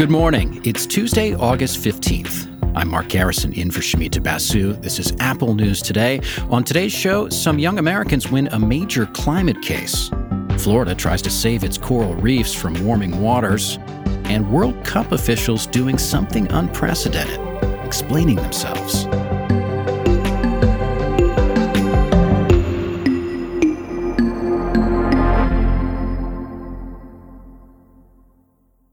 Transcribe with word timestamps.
Good 0.00 0.10
morning. 0.10 0.62
It's 0.64 0.86
Tuesday, 0.86 1.34
August 1.34 1.78
15th. 1.84 2.74
I'm 2.74 2.88
Mark 2.88 3.08
Garrison 3.08 3.52
in 3.52 3.70
for 3.70 3.80
Shumita 3.80 4.22
Basu. 4.22 4.72
This 4.72 4.98
is 4.98 5.12
Apple 5.20 5.54
News 5.54 5.82
Today. 5.82 6.22
On 6.48 6.64
today's 6.64 6.92
show, 6.92 7.28
some 7.28 7.58
young 7.58 7.78
Americans 7.78 8.30
win 8.30 8.48
a 8.52 8.58
major 8.58 9.04
climate 9.06 9.60
case. 9.60 10.08
Florida 10.56 10.94
tries 10.94 11.20
to 11.20 11.30
save 11.30 11.64
its 11.64 11.76
coral 11.76 12.14
reefs 12.14 12.54
from 12.54 12.82
warming 12.82 13.20
waters. 13.20 13.78
And 14.24 14.50
World 14.50 14.82
Cup 14.84 15.12
officials 15.12 15.66
doing 15.66 15.98
something 15.98 16.50
unprecedented, 16.50 17.40
explaining 17.84 18.36
themselves. 18.36 19.06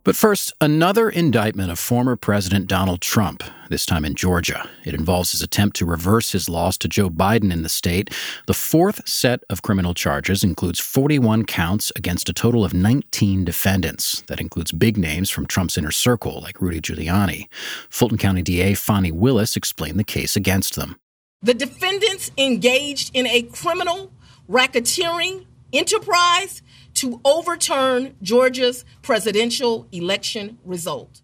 But 0.07 0.15
first, 0.15 0.53
another 0.61 1.09
indictment 1.09 1.69
of 1.69 1.77
former 1.77 2.15
President 2.15 2.67
Donald 2.67 3.01
Trump, 3.01 3.43
this 3.69 3.85
time 3.85 4.05
in 4.05 4.15
Georgia. 4.15 4.69
It 4.85 4.93
involves 4.93 5.33
his 5.33 5.41
attempt 5.41 5.75
to 5.75 5.85
reverse 5.85 6.31
his 6.31 6.47
loss 6.47 6.77
to 6.77 6.87
Joe 6.87 7.09
Biden 7.09 7.51
in 7.51 7.61
the 7.61 7.67
state. 7.67 8.09
The 8.45 8.53
fourth 8.53 9.05
set 9.05 9.43
of 9.49 9.63
criminal 9.63 9.93
charges 9.93 10.45
includes 10.45 10.79
41 10.79 11.43
counts 11.43 11.91
against 11.97 12.29
a 12.29 12.33
total 12.33 12.63
of 12.63 12.73
19 12.73 13.43
defendants. 13.43 14.23
That 14.27 14.39
includes 14.39 14.71
big 14.71 14.97
names 14.97 15.29
from 15.29 15.45
Trump's 15.45 15.77
inner 15.77 15.91
circle, 15.91 16.39
like 16.39 16.61
Rudy 16.61 16.79
Giuliani. 16.79 17.49
Fulton 17.89 18.17
County 18.17 18.41
DA 18.41 18.75
Fani 18.75 19.11
Willis 19.11 19.57
explained 19.57 19.99
the 19.99 20.05
case 20.05 20.37
against 20.37 20.75
them. 20.75 20.95
The 21.41 21.53
defendants 21.53 22.31
engaged 22.37 23.11
in 23.13 23.27
a 23.27 23.41
criminal 23.41 24.13
racketeering 24.49 25.46
enterprise 25.73 26.61
to 26.95 27.21
overturn 27.23 28.15
Georgia's 28.21 28.85
presidential 29.01 29.87
election 29.91 30.57
result. 30.65 31.21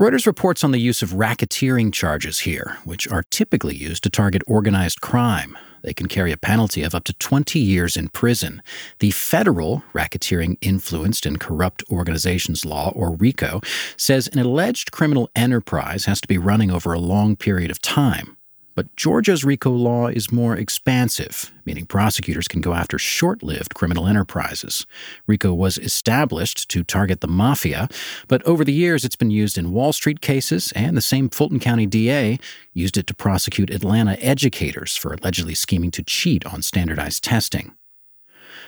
Reuters 0.00 0.26
reports 0.26 0.62
on 0.62 0.72
the 0.72 0.78
use 0.78 1.00
of 1.00 1.10
racketeering 1.10 1.90
charges 1.92 2.40
here, 2.40 2.76
which 2.84 3.08
are 3.08 3.24
typically 3.30 3.74
used 3.74 4.02
to 4.02 4.10
target 4.10 4.42
organized 4.46 5.00
crime. 5.00 5.56
They 5.82 5.94
can 5.94 6.06
carry 6.06 6.32
a 6.32 6.36
penalty 6.36 6.82
of 6.82 6.94
up 6.94 7.04
to 7.04 7.14
20 7.14 7.58
years 7.58 7.96
in 7.96 8.08
prison. 8.08 8.60
The 8.98 9.12
federal 9.12 9.84
Racketeering 9.94 10.58
Influenced 10.60 11.24
and 11.24 11.40
Corrupt 11.40 11.82
Organizations 11.90 12.64
Law, 12.64 12.92
or 12.94 13.16
RICO, 13.16 13.60
says 13.96 14.28
an 14.28 14.38
alleged 14.38 14.92
criminal 14.92 15.30
enterprise 15.34 16.04
has 16.04 16.20
to 16.20 16.28
be 16.28 16.38
running 16.38 16.70
over 16.70 16.92
a 16.92 16.98
long 16.98 17.36
period 17.36 17.70
of 17.70 17.80
time. 17.80 18.35
But 18.76 18.94
Georgia's 18.94 19.42
RICO 19.42 19.70
law 19.70 20.08
is 20.08 20.30
more 20.30 20.54
expansive, 20.54 21.50
meaning 21.64 21.86
prosecutors 21.86 22.46
can 22.46 22.60
go 22.60 22.74
after 22.74 22.98
short 22.98 23.42
lived 23.42 23.74
criminal 23.74 24.06
enterprises. 24.06 24.86
RICO 25.26 25.54
was 25.54 25.78
established 25.78 26.68
to 26.68 26.84
target 26.84 27.22
the 27.22 27.26
mafia, 27.26 27.88
but 28.28 28.42
over 28.44 28.64
the 28.64 28.74
years 28.74 29.02
it's 29.02 29.16
been 29.16 29.30
used 29.30 29.56
in 29.56 29.72
Wall 29.72 29.94
Street 29.94 30.20
cases, 30.20 30.72
and 30.76 30.94
the 30.94 31.00
same 31.00 31.30
Fulton 31.30 31.58
County 31.58 31.86
DA 31.86 32.38
used 32.74 32.98
it 32.98 33.06
to 33.06 33.14
prosecute 33.14 33.70
Atlanta 33.70 34.12
educators 34.20 34.94
for 34.94 35.14
allegedly 35.14 35.54
scheming 35.54 35.90
to 35.92 36.02
cheat 36.02 36.44
on 36.44 36.60
standardized 36.60 37.24
testing. 37.24 37.74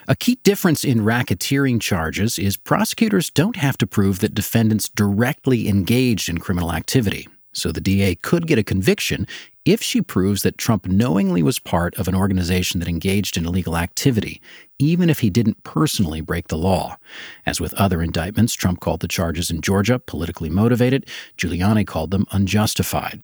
A 0.08 0.16
key 0.16 0.38
difference 0.42 0.84
in 0.86 1.00
racketeering 1.00 1.82
charges 1.82 2.38
is 2.38 2.56
prosecutors 2.56 3.28
don't 3.28 3.56
have 3.56 3.76
to 3.76 3.86
prove 3.86 4.20
that 4.20 4.32
defendants 4.32 4.88
directly 4.88 5.68
engaged 5.68 6.30
in 6.30 6.38
criminal 6.38 6.72
activity. 6.72 7.28
So 7.52 7.72
the 7.72 7.80
DA 7.80 8.14
could 8.14 8.46
get 8.46 8.58
a 8.58 8.62
conviction 8.62 9.26
if 9.68 9.82
she 9.82 10.00
proves 10.00 10.42
that 10.42 10.56
Trump 10.56 10.86
knowingly 10.86 11.42
was 11.42 11.58
part 11.58 11.94
of 11.96 12.08
an 12.08 12.14
organization 12.14 12.80
that 12.80 12.88
engaged 12.88 13.36
in 13.36 13.44
illegal 13.44 13.76
activity, 13.76 14.40
even 14.78 15.10
if 15.10 15.20
he 15.20 15.28
didn't 15.28 15.62
personally 15.62 16.22
break 16.22 16.48
the 16.48 16.56
law. 16.56 16.96
As 17.44 17.60
with 17.60 17.74
other 17.74 18.00
indictments, 18.00 18.54
Trump 18.54 18.80
called 18.80 19.00
the 19.00 19.08
charges 19.08 19.50
in 19.50 19.60
Georgia 19.60 19.98
politically 19.98 20.48
motivated, 20.48 21.06
Giuliani 21.36 21.86
called 21.86 22.10
them 22.10 22.24
unjustified. 22.30 23.22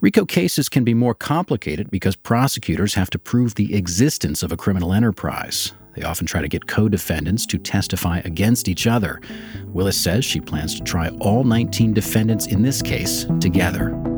RICO 0.00 0.24
cases 0.24 0.68
can 0.68 0.84
be 0.84 0.94
more 0.94 1.14
complicated 1.14 1.90
because 1.90 2.14
prosecutors 2.14 2.94
have 2.94 3.10
to 3.10 3.18
prove 3.18 3.56
the 3.56 3.74
existence 3.74 4.44
of 4.44 4.52
a 4.52 4.56
criminal 4.56 4.92
enterprise. 4.92 5.72
They 5.94 6.02
often 6.02 6.26
try 6.26 6.42
to 6.42 6.48
get 6.48 6.68
co 6.68 6.88
defendants 6.88 7.44
to 7.46 7.58
testify 7.58 8.20
against 8.24 8.68
each 8.68 8.86
other. 8.86 9.20
Willis 9.66 10.00
says 10.00 10.24
she 10.24 10.40
plans 10.40 10.76
to 10.76 10.84
try 10.84 11.08
all 11.20 11.44
19 11.44 11.92
defendants 11.92 12.46
in 12.46 12.62
this 12.62 12.82
case 12.82 13.26
together. 13.40 14.11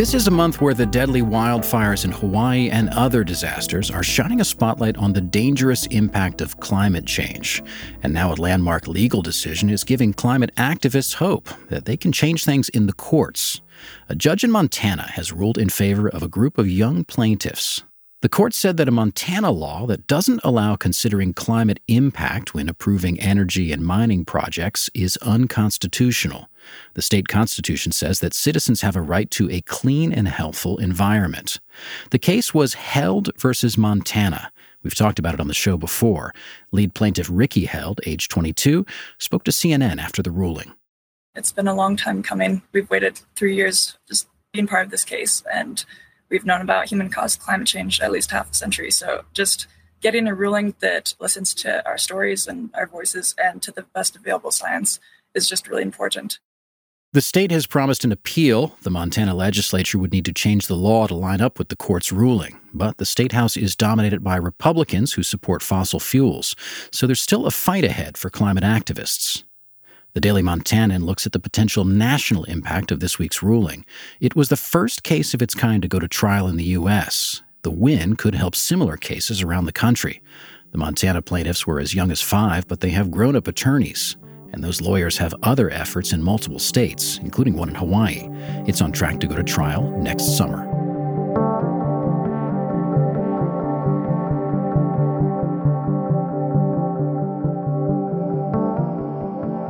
This 0.00 0.14
is 0.14 0.26
a 0.26 0.30
month 0.30 0.62
where 0.62 0.72
the 0.72 0.86
deadly 0.86 1.20
wildfires 1.20 2.06
in 2.06 2.10
Hawaii 2.10 2.70
and 2.70 2.88
other 2.88 3.22
disasters 3.22 3.90
are 3.90 4.02
shining 4.02 4.40
a 4.40 4.46
spotlight 4.46 4.96
on 4.96 5.12
the 5.12 5.20
dangerous 5.20 5.84
impact 5.88 6.40
of 6.40 6.58
climate 6.58 7.04
change. 7.04 7.62
And 8.02 8.14
now 8.14 8.32
a 8.32 8.36
landmark 8.36 8.88
legal 8.88 9.20
decision 9.20 9.68
is 9.68 9.84
giving 9.84 10.14
climate 10.14 10.54
activists 10.56 11.16
hope 11.16 11.50
that 11.68 11.84
they 11.84 11.98
can 11.98 12.12
change 12.12 12.46
things 12.46 12.70
in 12.70 12.86
the 12.86 12.94
courts. 12.94 13.60
A 14.08 14.14
judge 14.14 14.42
in 14.42 14.50
Montana 14.50 15.02
has 15.02 15.34
ruled 15.34 15.58
in 15.58 15.68
favor 15.68 16.08
of 16.08 16.22
a 16.22 16.28
group 16.28 16.56
of 16.56 16.66
young 16.66 17.04
plaintiffs. 17.04 17.82
The 18.22 18.30
court 18.30 18.54
said 18.54 18.78
that 18.78 18.88
a 18.88 18.90
Montana 18.90 19.50
law 19.50 19.84
that 19.84 20.06
doesn't 20.06 20.40
allow 20.42 20.76
considering 20.76 21.34
climate 21.34 21.80
impact 21.88 22.54
when 22.54 22.70
approving 22.70 23.20
energy 23.20 23.70
and 23.70 23.84
mining 23.84 24.24
projects 24.24 24.88
is 24.94 25.18
unconstitutional. 25.18 26.49
The 26.94 27.02
state 27.02 27.28
constitution 27.28 27.92
says 27.92 28.20
that 28.20 28.34
citizens 28.34 28.80
have 28.80 28.96
a 28.96 29.02
right 29.02 29.30
to 29.32 29.50
a 29.50 29.60
clean 29.62 30.12
and 30.12 30.28
healthful 30.28 30.78
environment. 30.78 31.60
The 32.10 32.18
case 32.18 32.52
was 32.52 32.74
Held 32.74 33.30
versus 33.38 33.78
Montana. 33.78 34.52
We've 34.82 34.94
talked 34.94 35.18
about 35.18 35.34
it 35.34 35.40
on 35.40 35.48
the 35.48 35.54
show 35.54 35.76
before. 35.76 36.32
Lead 36.72 36.94
plaintiff 36.94 37.28
Rikki 37.30 37.66
Held, 37.66 38.00
age 38.06 38.28
22, 38.28 38.86
spoke 39.18 39.44
to 39.44 39.50
CNN 39.50 39.98
after 40.00 40.22
the 40.22 40.30
ruling. 40.30 40.72
It's 41.34 41.52
been 41.52 41.68
a 41.68 41.74
long 41.74 41.96
time 41.96 42.22
coming. 42.22 42.62
We've 42.72 42.90
waited 42.90 43.20
three 43.36 43.54
years 43.54 43.98
just 44.08 44.28
being 44.52 44.66
part 44.66 44.84
of 44.84 44.90
this 44.90 45.04
case, 45.04 45.42
and 45.52 45.84
we've 46.28 46.46
known 46.46 46.60
about 46.60 46.88
human 46.88 47.10
caused 47.10 47.40
climate 47.40 47.68
change 47.68 48.00
at 48.00 48.10
least 48.10 48.30
half 48.30 48.50
a 48.50 48.54
century. 48.54 48.90
So 48.90 49.24
just 49.32 49.66
getting 50.00 50.26
a 50.26 50.34
ruling 50.34 50.74
that 50.80 51.14
listens 51.20 51.54
to 51.54 51.86
our 51.86 51.98
stories 51.98 52.46
and 52.46 52.70
our 52.74 52.86
voices 52.86 53.34
and 53.38 53.62
to 53.62 53.70
the 53.70 53.82
best 53.82 54.16
available 54.16 54.50
science 54.50 54.98
is 55.34 55.48
just 55.48 55.68
really 55.68 55.82
important. 55.82 56.40
The 57.12 57.20
state 57.20 57.50
has 57.50 57.66
promised 57.66 58.04
an 58.04 58.12
appeal. 58.12 58.76
The 58.82 58.90
Montana 58.90 59.34
legislature 59.34 59.98
would 59.98 60.12
need 60.12 60.24
to 60.26 60.32
change 60.32 60.68
the 60.68 60.76
law 60.76 61.08
to 61.08 61.14
line 61.16 61.40
up 61.40 61.58
with 61.58 61.68
the 61.68 61.74
court's 61.74 62.12
ruling. 62.12 62.56
But 62.72 62.98
the 62.98 63.04
state 63.04 63.32
house 63.32 63.56
is 63.56 63.74
dominated 63.74 64.22
by 64.22 64.36
Republicans 64.36 65.14
who 65.14 65.24
support 65.24 65.60
fossil 65.60 65.98
fuels, 65.98 66.54
so 66.92 67.08
there's 67.08 67.20
still 67.20 67.46
a 67.46 67.50
fight 67.50 67.82
ahead 67.82 68.16
for 68.16 68.30
climate 68.30 68.62
activists. 68.62 69.42
The 70.14 70.20
Daily 70.20 70.40
Montanan 70.40 71.02
looks 71.02 71.26
at 71.26 71.32
the 71.32 71.40
potential 71.40 71.84
national 71.84 72.44
impact 72.44 72.92
of 72.92 73.00
this 73.00 73.18
week's 73.18 73.42
ruling. 73.42 73.84
It 74.20 74.36
was 74.36 74.48
the 74.48 74.56
first 74.56 75.02
case 75.02 75.34
of 75.34 75.42
its 75.42 75.54
kind 75.54 75.82
to 75.82 75.88
go 75.88 75.98
to 75.98 76.06
trial 76.06 76.46
in 76.46 76.58
the 76.58 76.78
U.S. 76.78 77.42
The 77.62 77.72
win 77.72 78.14
could 78.14 78.36
help 78.36 78.54
similar 78.54 78.96
cases 78.96 79.42
around 79.42 79.64
the 79.64 79.72
country. 79.72 80.22
The 80.70 80.78
Montana 80.78 81.22
plaintiffs 81.22 81.66
were 81.66 81.80
as 81.80 81.92
young 81.92 82.12
as 82.12 82.22
five, 82.22 82.68
but 82.68 82.78
they 82.78 82.90
have 82.90 83.10
grown 83.10 83.34
up 83.34 83.48
attorneys 83.48 84.14
and 84.52 84.62
those 84.62 84.80
lawyers 84.80 85.16
have 85.18 85.34
other 85.42 85.70
efforts 85.70 86.12
in 86.12 86.22
multiple 86.22 86.58
states, 86.58 87.18
including 87.18 87.56
one 87.56 87.68
in 87.68 87.74
Hawaii. 87.74 88.28
It's 88.66 88.80
on 88.80 88.92
track 88.92 89.20
to 89.20 89.26
go 89.26 89.36
to 89.36 89.42
trial 89.42 89.90
next 89.98 90.36
summer. 90.36 90.66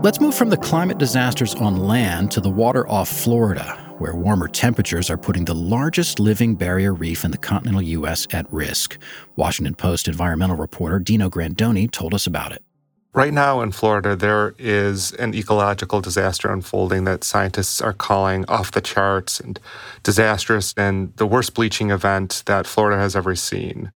Let's 0.02 0.18
move 0.18 0.34
from 0.34 0.48
the 0.48 0.56
climate 0.56 0.96
disasters 0.96 1.54
on 1.56 1.76
land 1.76 2.30
to 2.30 2.40
the 2.40 2.48
water 2.48 2.88
off 2.88 3.06
Florida, 3.06 3.76
where 3.98 4.14
warmer 4.14 4.48
temperatures 4.48 5.10
are 5.10 5.18
putting 5.18 5.44
the 5.44 5.54
largest 5.54 6.18
living 6.18 6.54
barrier 6.54 6.94
reef 6.94 7.22
in 7.22 7.30
the 7.30 7.36
continental 7.36 7.82
U.S. 7.82 8.26
at 8.32 8.50
risk. 8.50 8.96
Washington 9.36 9.74
Post 9.74 10.08
environmental 10.08 10.56
reporter 10.56 10.98
Dino 10.98 11.28
Grandoni 11.28 11.90
told 11.90 12.14
us 12.14 12.26
about 12.26 12.52
it. 12.52 12.62
Right 13.12 13.32
now 13.32 13.60
in 13.60 13.72
Florida, 13.72 14.14
there 14.14 14.54
is 14.56 15.12
an 15.14 15.34
ecological 15.34 16.00
disaster 16.00 16.48
unfolding 16.52 17.04
that 17.04 17.24
scientists 17.24 17.80
are 17.80 17.92
calling 17.92 18.44
off 18.46 18.70
the 18.70 18.80
charts 18.80 19.40
and 19.40 19.58
disastrous 20.04 20.72
and 20.76 21.12
the 21.16 21.26
worst 21.26 21.54
bleaching 21.54 21.90
event 21.90 22.44
that 22.46 22.68
Florida 22.68 23.00
has 23.00 23.16
ever 23.16 23.34
seen. 23.34 23.90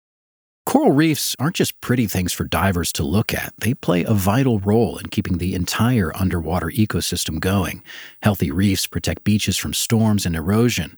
Coral 0.66 0.94
reefs 0.94 1.36
aren't 1.40 1.58
just 1.58 1.82
pretty 1.82 2.08
things 2.08 2.32
for 2.32 2.46
divers 2.46 2.94
to 2.94 3.04
look 3.04 3.34
at. 3.34 3.54
They 3.58 3.74
play 3.74 4.06
a 4.06 4.14
vital 4.14 4.60
role 4.60 4.98
in 4.98 5.08
keeping 5.08 5.40
the 5.40 5.56
entire 5.56 6.16
underwater 6.16 6.68
ecosystem 6.68 7.42
going. 7.42 7.84
Healthy 8.22 8.52
reefs 8.52 8.88
protect 8.88 9.26
beaches 9.26 9.58
from 9.58 9.74
storms 9.74 10.26
and 10.26 10.38
erosion. 10.38 10.98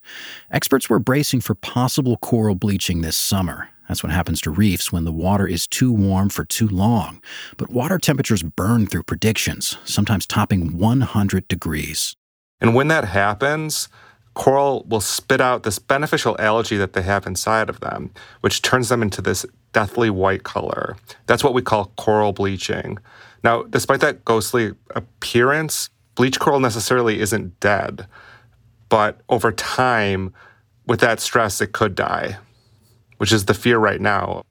Experts 0.52 0.88
were 0.88 1.00
bracing 1.00 1.42
for 1.42 1.56
possible 1.56 2.18
coral 2.18 2.54
bleaching 2.54 3.02
this 3.02 3.18
summer. 3.18 3.70
That's 3.88 4.04
what 4.04 4.12
happens 4.12 4.42
to 4.42 4.52
reefs 4.52 4.92
when 4.92 5.04
the 5.04 5.12
water 5.12 5.46
is 5.46 5.68
too 5.68 5.92
warm 5.92 6.30
for 6.30 6.46
too 6.46 6.68
long. 6.68 7.22
But 7.58 7.70
water 7.70 7.98
temperatures 7.98 8.44
burn 8.44 8.88
through 8.88 9.04
predictions, 9.04 9.78
sometimes 9.84 10.26
topping 10.26 10.78
100 10.78 11.48
degrees. 11.48 12.16
And 12.62 12.74
when 12.74 12.88
that 12.88 13.06
happens, 13.06 13.90
coral 14.34 14.86
will 14.88 15.02
spit 15.02 15.42
out 15.42 15.64
this 15.64 15.80
beneficial 15.80 16.36
algae 16.40 16.78
that 16.78 16.94
they 16.94 17.02
have 17.02 17.28
inside 17.28 17.70
of 17.70 17.82
them, 17.82 18.12
which 18.42 18.62
turns 18.62 18.90
them 18.90 19.02
into 19.02 19.22
this 19.22 19.46
deathly 19.74 20.10
white 20.10 20.44
color. 20.44 20.96
That's 21.26 21.44
what 21.44 21.54
we 21.54 21.62
call 21.62 21.92
coral 21.98 22.32
bleaching. 22.32 23.00
Now, 23.44 23.64
despite 23.64 24.00
that 24.00 24.24
ghostly 24.24 24.74
appearance, 24.96 25.90
bleach 26.16 26.40
coral 26.40 26.60
necessarily 26.60 27.20
isn't 27.20 27.60
dead, 27.60 28.08
but 28.88 29.20
over 29.28 29.52
time, 29.52 30.34
with 30.86 31.00
that 31.02 31.20
stress, 31.20 31.60
it 31.60 31.74
could 31.74 31.96
die, 31.96 32.38
which 33.24 33.32
is 33.32 33.46
the 33.46 33.54
fear 33.54 33.78
right 33.78 34.02
now. 34.02 34.44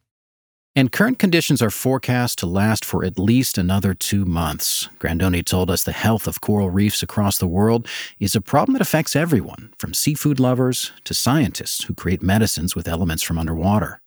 And 0.74 0.90
current 0.90 1.18
conditions 1.18 1.60
are 1.60 1.68
forecast 1.68 2.38
to 2.38 2.46
last 2.46 2.86
for 2.86 3.04
at 3.04 3.18
least 3.18 3.58
another 3.58 3.92
two 3.92 4.24
months. 4.24 4.88
Grandoni 4.98 5.44
told 5.44 5.70
us 5.70 5.84
the 5.84 5.92
health 5.92 6.26
of 6.26 6.40
coral 6.40 6.70
reefs 6.70 7.02
across 7.02 7.36
the 7.36 7.46
world 7.46 7.86
is 8.18 8.34
a 8.34 8.40
problem 8.40 8.72
that 8.72 8.80
affects 8.80 9.14
everyone, 9.14 9.74
from 9.76 9.92
seafood 9.92 10.40
lovers 10.40 10.90
to 11.04 11.12
scientists 11.12 11.84
who 11.84 11.92
create 11.92 12.22
medicines 12.22 12.74
with 12.74 12.88
elements 12.88 13.22
from 13.22 13.36
underwater. 13.36 14.01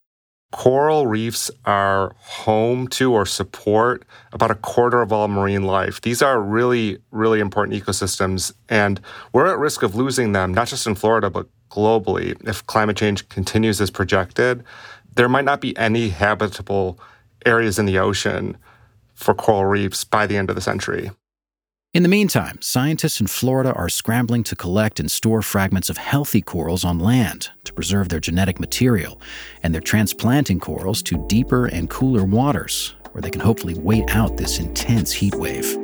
Coral 0.56 1.06
reefs 1.06 1.52
are 1.66 2.16
home 2.18 2.88
to 2.88 3.12
or 3.12 3.26
support 3.26 4.06
about 4.32 4.52
a 4.52 4.56
quarter 4.56 5.02
of 5.02 5.12
all 5.12 5.28
marine 5.28 5.64
life. 5.64 6.00
These 6.00 6.22
are 6.22 6.42
really, 6.42 6.98
really 7.12 7.42
important 7.42 7.78
ecosystems, 7.78 8.54
and 8.70 9.02
we're 9.34 9.48
at 9.48 9.60
risk 9.60 9.84
of 9.84 9.96
losing 9.96 10.32
them, 10.32 10.54
not 10.54 10.70
just 10.70 10.88
in 10.88 10.96
Florida, 10.96 11.30
but 11.30 11.48
globally, 11.70 12.38
if 12.48 12.66
climate 12.68 12.96
change 12.96 13.28
continues 13.28 13.82
as 13.82 13.92
projected 13.92 14.64
there 15.16 15.30
might 15.30 15.46
not 15.46 15.62
be 15.62 15.76
any 15.78 16.10
habitable 16.10 17.00
areas 17.46 17.80
in 17.80 17.86
the 17.86 17.98
ocean 17.98 18.58
for 19.14 19.34
coral 19.34 19.66
reefs 19.66 20.04
by 20.04 20.28
the 20.28 20.38
end 20.38 20.50
of 20.50 20.56
the 20.56 20.62
century. 20.62 21.10
In 21.96 22.04
the 22.04 22.10
meantime, 22.10 22.58
scientists 22.60 23.22
in 23.22 23.28
Florida 23.28 23.72
are 23.72 23.88
scrambling 23.88 24.44
to 24.44 24.56
collect 24.58 25.00
and 25.00 25.10
store 25.10 25.42
fragments 25.42 25.90
of 25.90 25.96
healthy 25.96 26.42
corals 26.42 26.84
on 26.84 27.00
land 27.00 27.52
to 27.64 27.72
preserve 27.72 28.10
their 28.10 28.20
genetic 28.20 28.60
material, 28.60 29.22
and 29.64 29.74
they're 29.74 29.80
transplanting 29.80 30.60
corals 30.60 31.02
to 31.04 31.26
deeper 31.30 31.68
and 31.68 31.90
cooler 31.90 32.26
waters 32.26 32.96
where 33.14 33.22
they 33.22 33.30
can 33.30 33.40
hopefully 33.40 33.76
wait 33.76 34.14
out 34.14 34.36
this 34.36 34.60
intense 34.60 35.14
heat 35.14 35.36
wave. 35.36 35.78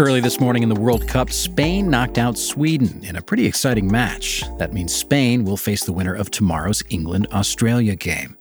Early 0.00 0.20
this 0.20 0.40
morning 0.40 0.62
in 0.62 0.70
the 0.70 0.80
World 0.80 1.06
Cup, 1.06 1.30
Spain 1.30 1.90
knocked 1.90 2.16
out 2.16 2.38
Sweden 2.38 3.04
in 3.04 3.16
a 3.16 3.20
pretty 3.20 3.44
exciting 3.44 3.86
match. 3.92 4.42
That 4.56 4.72
means 4.72 4.94
Spain 4.94 5.44
will 5.44 5.58
face 5.58 5.84
the 5.84 5.92
winner 5.92 6.14
of 6.14 6.30
tomorrow's 6.30 6.82
England 6.88 7.26
Australia 7.32 7.94
game. 7.96 8.38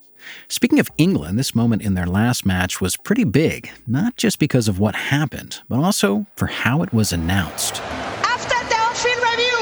Speaking 0.47 0.79
of 0.79 0.89
England, 0.97 1.37
this 1.37 1.53
moment 1.53 1.81
in 1.81 1.95
their 1.95 2.05
last 2.05 2.45
match 2.45 2.79
was 2.79 2.95
pretty 2.95 3.25
big, 3.25 3.69
not 3.85 4.15
just 4.15 4.39
because 4.39 4.69
of 4.69 4.79
what 4.79 4.95
happened, 4.95 5.59
but 5.67 5.79
also 5.79 6.25
for 6.37 6.47
how 6.47 6.81
it 6.81 6.93
was 6.93 7.11
announced. 7.11 7.81
After 8.23 8.55
the 8.69 8.75
on-field 8.79 9.19
review, 9.19 9.59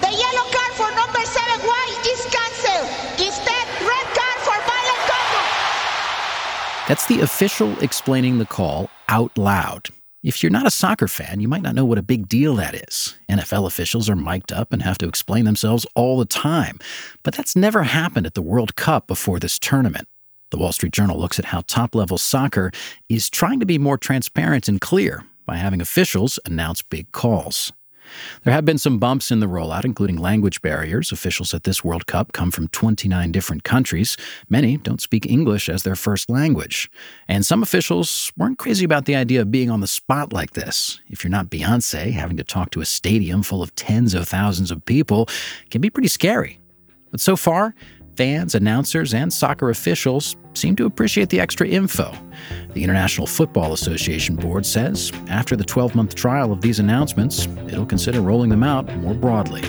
the 0.00 0.10
yellow 0.10 0.50
card 0.50 0.72
for 0.74 0.90
number 0.96 1.22
seven 1.22 1.60
White 1.64 2.06
is 2.10 2.26
cancelled. 2.26 2.88
Instead, 3.24 3.68
red 3.86 4.06
card 4.18 4.38
for 4.42 4.58
violent 4.66 5.02
conduct. 5.06 6.88
That's 6.88 7.06
the 7.06 7.20
official 7.20 7.78
explaining 7.78 8.38
the 8.38 8.46
call 8.46 8.90
out 9.08 9.38
loud. 9.38 9.88
If 10.22 10.40
you're 10.40 10.52
not 10.52 10.66
a 10.66 10.70
soccer 10.70 11.08
fan, 11.08 11.40
you 11.40 11.48
might 11.48 11.62
not 11.62 11.74
know 11.74 11.84
what 11.84 11.98
a 11.98 12.02
big 12.02 12.28
deal 12.28 12.54
that 12.54 12.76
is. 12.88 13.16
NFL 13.28 13.66
officials 13.66 14.08
are 14.08 14.14
mic'd 14.14 14.52
up 14.52 14.72
and 14.72 14.80
have 14.82 14.96
to 14.98 15.08
explain 15.08 15.44
themselves 15.44 15.84
all 15.96 16.16
the 16.16 16.24
time. 16.24 16.78
But 17.24 17.34
that's 17.34 17.56
never 17.56 17.82
happened 17.82 18.26
at 18.26 18.34
the 18.34 18.42
World 18.42 18.76
Cup 18.76 19.08
before 19.08 19.40
this 19.40 19.58
tournament. 19.58 20.06
The 20.52 20.58
Wall 20.58 20.70
Street 20.70 20.92
Journal 20.92 21.18
looks 21.18 21.40
at 21.40 21.46
how 21.46 21.62
top 21.66 21.96
level 21.96 22.18
soccer 22.18 22.70
is 23.08 23.28
trying 23.28 23.58
to 23.58 23.66
be 23.66 23.78
more 23.78 23.98
transparent 23.98 24.68
and 24.68 24.80
clear 24.80 25.24
by 25.44 25.56
having 25.56 25.80
officials 25.80 26.38
announce 26.44 26.82
big 26.82 27.10
calls. 27.10 27.72
There 28.44 28.52
have 28.52 28.64
been 28.64 28.78
some 28.78 28.98
bumps 28.98 29.30
in 29.30 29.40
the 29.40 29.46
rollout, 29.46 29.84
including 29.84 30.16
language 30.16 30.62
barriers. 30.62 31.12
Officials 31.12 31.54
at 31.54 31.64
this 31.64 31.84
World 31.84 32.06
Cup 32.06 32.32
come 32.32 32.50
from 32.50 32.68
29 32.68 33.32
different 33.32 33.64
countries. 33.64 34.16
Many 34.48 34.76
don't 34.76 35.00
speak 35.00 35.26
English 35.26 35.68
as 35.68 35.82
their 35.82 35.96
first 35.96 36.30
language. 36.30 36.90
And 37.28 37.44
some 37.44 37.62
officials 37.62 38.32
weren't 38.36 38.58
crazy 38.58 38.84
about 38.84 39.06
the 39.06 39.16
idea 39.16 39.40
of 39.40 39.50
being 39.50 39.70
on 39.70 39.80
the 39.80 39.86
spot 39.86 40.32
like 40.32 40.52
this. 40.52 41.00
If 41.08 41.24
you're 41.24 41.30
not 41.30 41.50
Beyonce, 41.50 42.12
having 42.12 42.36
to 42.36 42.44
talk 42.44 42.70
to 42.70 42.80
a 42.80 42.86
stadium 42.86 43.42
full 43.42 43.62
of 43.62 43.74
tens 43.74 44.14
of 44.14 44.28
thousands 44.28 44.70
of 44.70 44.84
people 44.84 45.28
can 45.70 45.80
be 45.80 45.90
pretty 45.90 46.08
scary. 46.08 46.58
But 47.10 47.20
so 47.20 47.36
far, 47.36 47.74
fans, 48.16 48.54
announcers, 48.54 49.14
and 49.14 49.32
soccer 49.32 49.70
officials 49.70 50.36
seem 50.54 50.76
to 50.76 50.86
appreciate 50.86 51.28
the 51.28 51.40
extra 51.40 51.66
info. 51.66 52.12
The 52.74 52.84
International 52.84 53.26
Football 53.26 53.72
Association 53.72 54.36
board 54.36 54.66
says 54.66 55.12
after 55.28 55.56
the 55.56 55.64
12 55.64 55.94
month 55.94 56.14
trial 56.14 56.52
of 56.52 56.60
these 56.60 56.78
announcements, 56.78 57.46
it'll 57.68 57.86
consider 57.86 58.20
rolling 58.20 58.50
them 58.50 58.62
out 58.62 58.94
more 58.98 59.14
broadly. 59.14 59.62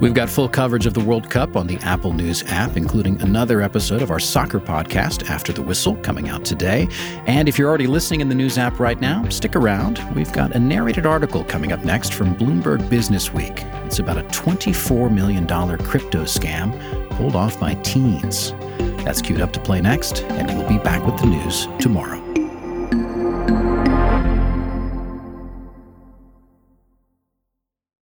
We've 0.00 0.14
got 0.14 0.30
full 0.30 0.48
coverage 0.48 0.86
of 0.86 0.94
the 0.94 1.00
World 1.00 1.28
Cup 1.28 1.56
on 1.56 1.66
the 1.66 1.76
Apple 1.78 2.12
News 2.12 2.44
app, 2.46 2.76
including 2.76 3.20
another 3.20 3.60
episode 3.60 4.00
of 4.00 4.12
our 4.12 4.20
soccer 4.20 4.60
podcast, 4.60 5.28
After 5.28 5.52
the 5.52 5.60
Whistle, 5.60 5.96
coming 5.96 6.28
out 6.28 6.44
today. 6.44 6.86
And 7.26 7.48
if 7.48 7.58
you're 7.58 7.68
already 7.68 7.88
listening 7.88 8.20
in 8.20 8.28
the 8.28 8.34
News 8.34 8.58
app 8.58 8.78
right 8.78 9.00
now, 9.00 9.28
stick 9.28 9.56
around. 9.56 9.98
We've 10.14 10.32
got 10.32 10.54
a 10.54 10.58
narrated 10.60 11.04
article 11.04 11.42
coming 11.42 11.72
up 11.72 11.84
next 11.84 12.14
from 12.14 12.36
Bloomberg 12.36 12.88
Business 12.88 13.32
Week. 13.32 13.64
It's 13.86 13.98
about 13.98 14.18
a 14.18 14.22
$24 14.24 15.12
million 15.12 15.48
crypto 15.78 16.22
scam 16.22 16.78
pulled 17.10 17.34
off 17.34 17.58
by 17.58 17.74
teens. 17.82 18.52
That's 19.04 19.20
queued 19.20 19.40
up 19.40 19.52
to 19.54 19.60
play 19.60 19.80
next, 19.80 20.22
and 20.22 20.46
we'll 20.56 20.68
be 20.68 20.78
back 20.78 21.04
with 21.04 21.18
the 21.18 21.26
news 21.26 21.66
tomorrow. 21.80 22.27